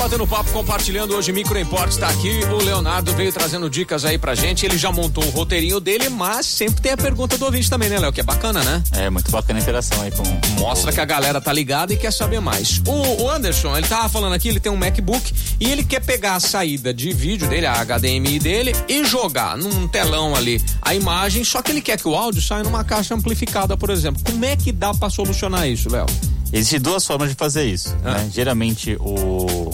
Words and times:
batendo 0.00 0.26
papo, 0.26 0.50
compartilhando 0.50 1.14
hoje 1.14 1.30
Micro 1.30 1.58
Imports, 1.58 1.98
tá 1.98 2.08
aqui. 2.08 2.40
O 2.46 2.64
Leonardo 2.64 3.12
veio 3.12 3.30
trazendo 3.30 3.68
dicas 3.68 4.02
aí 4.02 4.16
pra 4.16 4.34
gente. 4.34 4.64
Ele 4.64 4.78
já 4.78 4.90
montou 4.90 5.22
o 5.22 5.28
roteirinho 5.28 5.78
dele, 5.78 6.08
mas 6.08 6.46
sempre 6.46 6.80
tem 6.80 6.92
a 6.92 6.96
pergunta 6.96 7.36
do 7.36 7.44
ouvinte 7.44 7.68
também, 7.68 7.90
né, 7.90 7.98
Léo? 7.98 8.10
Que 8.10 8.22
é 8.22 8.24
bacana, 8.24 8.64
né? 8.64 8.82
É, 8.92 9.10
muito 9.10 9.30
bacana 9.30 9.58
a 9.58 9.62
interação 9.62 10.00
aí 10.00 10.10
com. 10.10 10.22
Mostra 10.58 10.90
que 10.90 11.00
a 11.00 11.04
galera 11.04 11.38
tá 11.38 11.52
ligada 11.52 11.92
e 11.92 11.98
quer 11.98 12.12
saber 12.14 12.40
mais. 12.40 12.80
O, 12.86 13.24
o 13.24 13.30
Anderson, 13.30 13.76
ele 13.76 13.86
tava 13.86 14.08
falando 14.08 14.32
aqui, 14.32 14.48
ele 14.48 14.58
tem 14.58 14.72
um 14.72 14.76
MacBook 14.76 15.34
e 15.60 15.70
ele 15.70 15.84
quer 15.84 16.00
pegar 16.00 16.36
a 16.36 16.40
saída 16.40 16.94
de 16.94 17.12
vídeo 17.12 17.46
dele, 17.46 17.66
a 17.66 17.84
HDMI 17.84 18.38
dele, 18.38 18.74
e 18.88 19.04
jogar 19.04 19.58
num 19.58 19.86
telão 19.86 20.34
ali 20.34 20.62
a 20.80 20.94
imagem, 20.94 21.44
só 21.44 21.60
que 21.60 21.70
ele 21.70 21.82
quer 21.82 21.98
que 21.98 22.08
o 22.08 22.14
áudio 22.14 22.40
saia 22.40 22.62
numa 22.62 22.84
caixa 22.84 23.14
amplificada, 23.14 23.76
por 23.76 23.90
exemplo. 23.90 24.22
Como 24.24 24.46
é 24.46 24.56
que 24.56 24.72
dá 24.72 24.94
pra 24.94 25.10
solucionar 25.10 25.68
isso, 25.68 25.90
Léo? 25.90 26.06
Existem 26.52 26.80
duas 26.80 27.06
formas 27.06 27.28
de 27.28 27.34
fazer 27.34 27.64
isso. 27.64 27.94
Ah. 28.04 28.14
Né? 28.14 28.30
Geralmente 28.32 28.96
o 28.98 29.69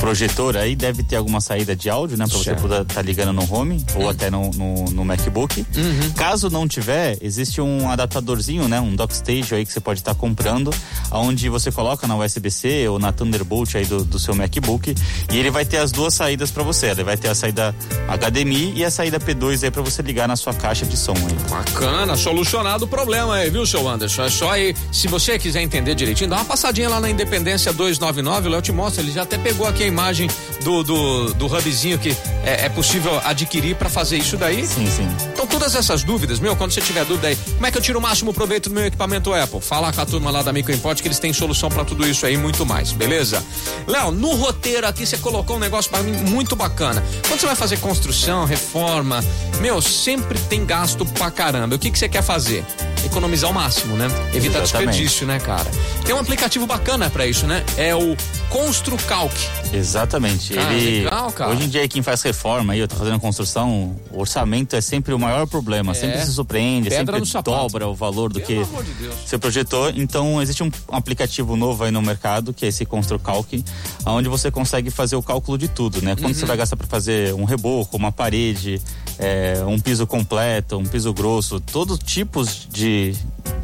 projetor 0.00 0.56
aí 0.56 0.74
deve 0.74 1.02
ter 1.02 1.16
alguma 1.16 1.40
saída 1.40 1.76
de 1.76 1.90
áudio, 1.90 2.16
né? 2.16 2.26
Pra 2.26 2.36
você 2.36 2.54
poder 2.54 2.82
estar 2.82 2.94
tá 2.94 3.02
ligando 3.02 3.34
no 3.34 3.52
home 3.52 3.84
ou 3.94 4.02
uhum. 4.02 4.08
até 4.08 4.30
no, 4.30 4.50
no, 4.50 4.84
no 4.86 5.04
MacBook. 5.04 5.60
Uhum. 5.76 6.12
Caso 6.16 6.48
não 6.48 6.66
tiver, 6.66 7.18
existe 7.20 7.60
um 7.60 7.88
adaptadorzinho, 7.90 8.66
né? 8.66 8.80
Um 8.80 8.96
dockstage 8.96 9.54
aí 9.54 9.66
que 9.66 9.72
você 9.72 9.80
pode 9.80 10.00
estar 10.00 10.14
tá 10.14 10.20
comprando, 10.20 10.72
onde 11.12 11.48
você 11.50 11.70
coloca 11.70 12.06
na 12.06 12.16
USB-C 12.16 12.88
ou 12.88 12.98
na 12.98 13.12
Thunderbolt 13.12 13.74
aí 13.74 13.84
do, 13.84 14.02
do 14.02 14.18
seu 14.18 14.34
MacBook 14.34 14.94
e 15.30 15.38
ele 15.38 15.50
vai 15.50 15.66
ter 15.66 15.76
as 15.76 15.92
duas 15.92 16.14
saídas 16.14 16.50
para 16.50 16.62
você. 16.62 16.86
Ele 16.86 17.04
vai 17.04 17.18
ter 17.18 17.28
a 17.28 17.34
saída 17.34 17.74
HDMI 18.08 18.72
e 18.76 18.84
a 18.84 18.90
saída 18.90 19.20
P2 19.20 19.64
aí 19.64 19.70
para 19.70 19.82
você 19.82 20.00
ligar 20.00 20.26
na 20.26 20.36
sua 20.36 20.54
caixa 20.54 20.86
de 20.86 20.96
som 20.96 21.12
aí. 21.12 21.50
Bacana, 21.50 22.16
solucionado 22.16 22.86
o 22.86 22.88
problema 22.88 23.34
aí, 23.34 23.50
viu, 23.50 23.66
seu 23.66 23.86
Anderson? 23.86 24.22
É 24.22 24.30
só 24.30 24.50
aí, 24.50 24.74
se 24.90 25.06
você 25.08 25.38
quiser 25.38 25.60
entender 25.60 25.94
direitinho, 25.94 26.30
dá 26.30 26.36
uma 26.36 26.44
passadinha 26.46 26.88
lá 26.88 27.00
na 27.00 27.10
Independência 27.10 27.70
299, 27.72 28.48
o 28.48 28.50
Léo 28.50 28.62
te 28.62 28.72
mostra, 28.72 29.02
ele 29.02 29.12
já 29.12 29.22
até 29.22 29.36
pegou 29.36 29.66
aqui 29.66 29.89
imagem 29.90 30.28
do, 30.62 30.82
do, 30.82 31.34
do 31.34 31.46
hubzinho 31.46 31.98
que 31.98 32.16
é, 32.44 32.66
é 32.66 32.68
possível 32.68 33.20
adquirir 33.24 33.76
para 33.76 33.88
fazer 33.88 34.16
isso 34.16 34.36
daí? 34.36 34.66
Sim, 34.66 34.86
sim. 34.90 35.08
Então 35.32 35.46
todas 35.46 35.74
essas 35.74 36.02
dúvidas, 36.02 36.40
meu, 36.40 36.56
quando 36.56 36.72
você 36.72 36.80
tiver 36.80 37.04
dúvida 37.04 37.28
aí, 37.28 37.36
como 37.36 37.66
é 37.66 37.70
que 37.70 37.78
eu 37.78 37.82
tiro 37.82 37.98
o 37.98 38.02
máximo 38.02 38.32
proveito 38.32 38.68
do 38.68 38.74
meu 38.74 38.86
equipamento 38.86 39.32
Apple? 39.34 39.60
Fala 39.60 39.92
com 39.92 40.00
a 40.00 40.06
turma 40.06 40.30
lá 40.30 40.42
da 40.42 40.52
Microimport 40.52 41.00
que 41.00 41.08
eles 41.08 41.18
têm 41.18 41.32
solução 41.32 41.68
para 41.68 41.84
tudo 41.84 42.06
isso 42.06 42.24
aí 42.24 42.34
e 42.34 42.36
muito 42.36 42.64
mais, 42.64 42.92
beleza? 42.92 43.44
Léo, 43.86 44.10
no 44.10 44.34
roteiro 44.34 44.86
aqui 44.86 45.04
você 45.06 45.18
colocou 45.18 45.56
um 45.56 45.60
negócio 45.60 45.90
para 45.90 46.02
mim 46.02 46.12
muito 46.12 46.56
bacana. 46.56 47.02
Quando 47.26 47.40
você 47.40 47.46
vai 47.46 47.56
fazer 47.56 47.78
construção, 47.78 48.44
reforma, 48.44 49.24
meu, 49.60 49.82
sempre 49.82 50.38
tem 50.38 50.64
gasto 50.64 51.04
pra 51.04 51.30
caramba. 51.30 51.76
O 51.76 51.78
que 51.78 51.90
que 51.90 51.98
você 51.98 52.08
quer 52.08 52.22
fazer? 52.22 52.64
economizar 53.04 53.50
o 53.50 53.54
máximo, 53.54 53.96
né? 53.96 54.06
Evitar 54.32 54.62
Exatamente. 54.62 54.90
desperdício, 54.90 55.26
né, 55.26 55.38
cara? 55.38 55.70
Tem 56.04 56.14
um 56.14 56.18
aplicativo 56.18 56.66
bacana 56.66 57.08
para 57.10 57.26
isso, 57.26 57.46
né? 57.46 57.64
É 57.76 57.94
o 57.94 58.16
ConstruCalc. 58.50 59.32
Exatamente. 59.72 60.58
Ah, 60.58 60.74
Ele 60.74 61.04
legal, 61.04 61.30
cara. 61.30 61.52
Hoje 61.52 61.64
em 61.64 61.68
dia 61.68 61.86
quem 61.88 62.02
faz 62.02 62.20
reforma 62.22 62.72
aí, 62.72 62.80
eu 62.80 62.88
tô 62.88 62.96
fazendo 62.96 63.18
construção, 63.20 63.96
o 64.10 64.20
orçamento 64.20 64.74
é 64.74 64.80
sempre 64.80 65.14
o 65.14 65.18
maior 65.18 65.46
problema, 65.46 65.92
é. 65.92 65.94
sempre 65.94 66.20
se 66.20 66.32
surpreende, 66.32 66.90
Pedra 66.90 67.24
sempre 67.24 67.42
dobra 67.42 67.86
o 67.86 67.94
valor 67.94 68.32
do 68.32 68.40
Pelo 68.40 68.66
que 68.66 68.82
de 68.82 69.08
você 69.24 69.38
projetou. 69.38 69.90
Então 69.90 70.42
existe 70.42 70.62
um 70.64 70.70
aplicativo 70.88 71.56
novo 71.56 71.84
aí 71.84 71.92
no 71.92 72.02
mercado, 72.02 72.52
que 72.52 72.66
é 72.66 72.68
esse 72.68 72.84
ConstruCalc, 72.84 73.64
onde 74.04 74.28
você 74.28 74.50
consegue 74.50 74.90
fazer 74.90 75.14
o 75.14 75.22
cálculo 75.22 75.56
de 75.56 75.68
tudo, 75.68 76.02
né? 76.02 76.16
Quando 76.16 76.26
uhum. 76.26 76.34
você 76.34 76.44
vai 76.44 76.56
gastar 76.56 76.76
para 76.76 76.88
fazer 76.88 77.32
um 77.34 77.44
reboco, 77.44 77.96
uma 77.96 78.10
parede, 78.10 78.82
é, 79.18 79.62
um 79.64 79.78
piso 79.78 80.06
completo, 80.06 80.76
um 80.76 80.84
piso 80.84 81.14
grosso, 81.14 81.60
todos 81.60 81.98
tipos 81.98 82.66
de, 82.68 83.14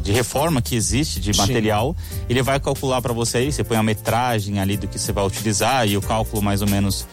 de 0.07 0.13
reforma 0.13 0.61
que 0.61 0.73
existe 0.73 1.19
de 1.19 1.35
material, 1.35 1.93
Sim. 1.99 2.17
ele 2.29 2.41
vai 2.41 2.59
calcular 2.61 3.01
para 3.01 3.11
você 3.11 3.39
aí, 3.39 3.51
você 3.51 3.61
põe 3.61 3.75
a 3.75 3.83
metragem 3.83 4.57
ali 4.57 4.77
do 4.77 4.87
que 4.87 4.97
você 4.97 5.11
vai 5.11 5.25
utilizar 5.25 5.85
e 5.85 5.97
o 5.97 6.01
cálculo 6.01 6.41
mais 6.41 6.61
ou 6.61 6.69
menos 6.69 7.05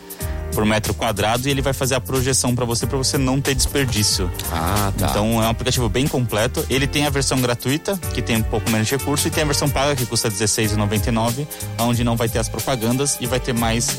por 0.54 0.64
metro 0.64 0.94
quadrado 0.94 1.48
e 1.48 1.50
ele 1.50 1.60
vai 1.60 1.72
fazer 1.72 1.96
a 1.96 2.00
projeção 2.00 2.54
para 2.54 2.64
você 2.64 2.86
para 2.86 2.96
você 2.96 3.18
não 3.18 3.40
ter 3.40 3.56
desperdício. 3.56 4.30
Ah, 4.52 4.92
tá. 4.96 5.08
Então 5.10 5.42
é 5.42 5.46
um 5.46 5.50
aplicativo 5.50 5.88
bem 5.88 6.06
completo. 6.06 6.64
Ele 6.70 6.86
tem 6.86 7.04
a 7.04 7.10
versão 7.10 7.40
gratuita, 7.40 7.98
que 8.14 8.22
tem 8.22 8.36
um 8.36 8.42
pouco 8.44 8.70
menos 8.70 8.86
de 8.86 8.94
recurso, 8.96 9.26
e 9.26 9.30
tem 9.32 9.42
a 9.42 9.46
versão 9.46 9.68
paga 9.68 9.96
que 9.96 10.06
custa 10.06 10.28
R$16,99, 10.28 11.48
onde 11.80 12.04
não 12.04 12.16
vai 12.16 12.28
ter 12.28 12.38
as 12.38 12.48
propagandas 12.48 13.18
e 13.20 13.26
vai 13.26 13.40
ter 13.40 13.52
mais 13.52 13.98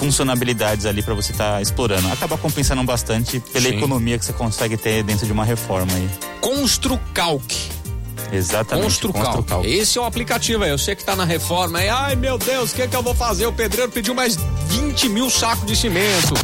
funcionalidades 0.00 0.84
ali 0.84 1.00
para 1.00 1.14
você 1.14 1.30
estar 1.30 1.52
tá 1.52 1.62
explorando. 1.62 2.08
Acaba 2.08 2.36
compensando 2.36 2.82
bastante 2.82 3.38
pela 3.38 3.68
Sim. 3.68 3.76
economia 3.76 4.18
que 4.18 4.24
você 4.24 4.32
consegue 4.32 4.76
ter 4.76 5.04
dentro 5.04 5.26
de 5.26 5.30
uma 5.30 5.44
reforma 5.44 5.92
aí. 5.94 6.10
Construcalc. 6.40 7.81
Exatamente. 8.32 8.84
Construcal. 8.84 9.24
Construcal. 9.24 9.64
Esse 9.64 9.98
é 9.98 10.00
o 10.00 10.04
aplicativo 10.04 10.64
aí. 10.64 10.70
Eu 10.70 10.78
sei 10.78 10.96
que 10.96 11.04
tá 11.04 11.14
na 11.14 11.24
reforma 11.24 11.78
aí. 11.78 11.88
Ai, 11.88 12.16
meu 12.16 12.38
Deus, 12.38 12.72
o 12.72 12.74
que, 12.74 12.88
que 12.88 12.96
eu 12.96 13.02
vou 13.02 13.14
fazer? 13.14 13.46
O 13.46 13.52
pedreiro 13.52 13.92
pediu 13.92 14.14
mais 14.14 14.36
20 14.68 15.08
mil 15.10 15.28
sacos 15.28 15.66
de 15.66 15.76
cimento. 15.76 16.34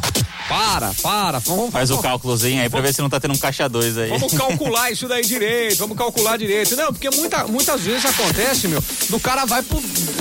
Para, 0.48 0.94
para. 1.02 1.38
Vamos, 1.40 1.70
Faz 1.70 1.90
vamos, 1.90 2.02
o 2.02 2.08
cálculozinho 2.08 2.62
aí 2.62 2.70
pra 2.70 2.80
ver 2.80 2.94
se 2.94 3.02
não 3.02 3.10
tá 3.10 3.20
tendo 3.20 3.34
um 3.34 3.38
caixa 3.38 3.68
dois 3.68 3.98
aí. 3.98 4.08
Vamos 4.08 4.32
calcular 4.32 4.90
isso 4.92 5.06
daí 5.06 5.22
direito, 5.22 5.78
vamos 5.78 5.96
calcular 5.96 6.38
direito. 6.38 6.74
Não, 6.74 6.90
porque 6.90 7.10
muita, 7.10 7.46
muitas 7.46 7.82
vezes 7.82 8.06
acontece, 8.06 8.66
meu, 8.66 8.82
do 9.10 9.20
cara 9.20 9.44
vai 9.44 9.62
pro, 9.62 9.78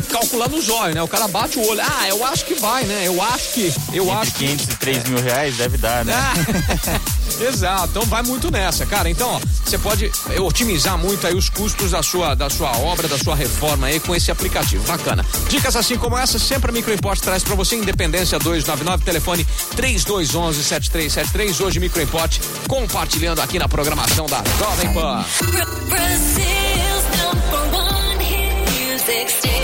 calcular 0.07 0.49
no 0.49 0.61
zóio, 0.61 0.95
né? 0.95 1.01
O 1.01 1.07
cara 1.07 1.27
bate 1.27 1.59
o 1.59 1.67
olho. 1.67 1.81
Ah, 1.81 2.07
eu 2.07 2.25
acho 2.25 2.45
que 2.45 2.55
vai, 2.55 2.83
né? 2.83 3.07
Eu 3.07 3.21
acho 3.21 3.53
que. 3.53 3.73
Eu 3.93 4.05
Entre 4.05 4.17
acho 4.17 4.31
500 4.33 4.65
que... 4.65 4.71
e 4.71 4.75
3 4.77 5.03
mil 5.09 5.21
reais 5.21 5.57
deve 5.57 5.77
dar, 5.77 6.03
né? 6.05 6.13
Ah, 6.15 6.33
exato. 7.43 7.87
Então 7.89 8.03
vai 8.03 8.23
muito 8.23 8.49
nessa, 8.51 8.85
cara. 8.85 9.09
Então, 9.09 9.29
ó, 9.29 9.39
você 9.63 9.77
pode 9.77 10.11
otimizar 10.39 10.97
muito 10.97 11.25
aí 11.27 11.35
os 11.35 11.49
custos 11.49 11.91
da 11.91 12.01
sua, 12.01 12.35
da 12.35 12.49
sua 12.49 12.75
obra, 12.77 13.07
da 13.07 13.17
sua 13.17 13.35
reforma 13.35 13.87
aí 13.87 13.99
com 13.99 14.15
esse 14.15 14.31
aplicativo. 14.31 14.83
Bacana. 14.87 15.25
Dicas 15.49 15.75
assim 15.75 15.97
como 15.97 16.17
essa, 16.17 16.39
sempre 16.39 16.69
a 16.69 16.73
Microimport 16.73 17.19
traz 17.19 17.43
para 17.43 17.55
você. 17.55 17.75
Independência 17.75 18.39
299, 18.39 19.03
telefone 19.03 19.45
3211 19.75 20.63
7373. 20.63 21.59
Hoje, 21.61 21.79
Microimport 21.79 22.39
compartilhando 22.67 23.41
aqui 23.41 23.59
na 23.59 23.67
programação 23.67 24.25
da 24.25 24.43
Jovem 24.59 24.93
Pan. 24.93 25.25
Brasil's 25.89 27.03
number 27.17 27.79
one 27.79 28.23
hit 28.23 28.53
music. 28.71 29.56